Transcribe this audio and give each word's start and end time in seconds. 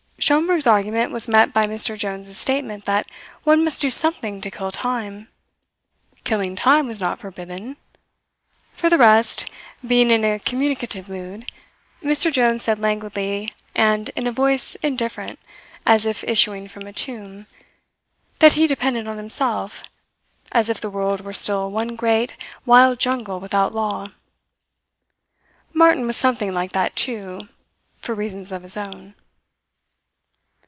Schomberg's 0.23 0.67
argument 0.67 1.11
was 1.11 1.27
met 1.27 1.51
by 1.51 1.65
Mr. 1.65 1.97
Jones's 1.97 2.37
statement 2.37 2.85
that 2.85 3.07
one 3.43 3.63
must 3.63 3.81
do 3.81 3.89
something 3.89 4.39
to 4.41 4.51
kill 4.51 4.69
time. 4.69 5.27
Killing 6.23 6.55
time 6.55 6.85
was 6.87 7.01
not 7.01 7.17
forbidden. 7.17 7.75
For 8.71 8.87
the 8.87 8.99
rest, 8.99 9.49
being 9.85 10.11
in 10.11 10.23
a 10.23 10.37
communicative 10.37 11.09
mood, 11.09 11.51
Mr. 12.03 12.31
Jones 12.31 12.61
said 12.63 12.77
languidly 12.77 13.51
and 13.73 14.09
in 14.09 14.27
a 14.27 14.31
voice 14.31 14.75
indifferent, 14.83 15.39
as 15.87 16.05
if 16.05 16.23
issuing 16.25 16.67
from 16.67 16.85
a 16.85 16.93
tomb, 16.93 17.47
that 18.39 18.53
he 18.53 18.67
depended 18.67 19.07
on 19.07 19.17
himself, 19.17 19.83
as 20.51 20.69
if 20.69 20.79
the 20.79 20.91
world 20.91 21.21
were 21.21 21.33
still 21.33 21.71
one 21.71 21.95
great, 21.95 22.37
wild 22.63 22.99
jungle 22.99 23.39
without 23.39 23.73
law. 23.73 24.11
Martin 25.73 26.05
was 26.05 26.15
something 26.15 26.53
like 26.53 26.73
that, 26.73 26.95
too 26.95 27.49
for 27.97 28.13
reasons 28.13 28.51
of 28.51 28.61
his 28.61 28.77
own. 28.77 29.15